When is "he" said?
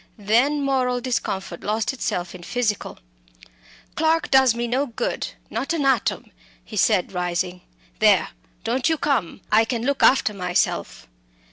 6.65-6.75